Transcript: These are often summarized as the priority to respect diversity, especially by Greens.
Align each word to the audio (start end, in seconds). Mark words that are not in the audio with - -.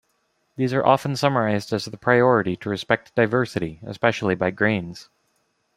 These 0.55 0.73
are 0.73 0.83
often 0.83 1.15
summarized 1.15 1.71
as 1.71 1.85
the 1.85 1.95
priority 1.95 2.55
to 2.55 2.71
respect 2.71 3.13
diversity, 3.13 3.79
especially 3.85 4.33
by 4.33 4.49
Greens. 4.49 5.09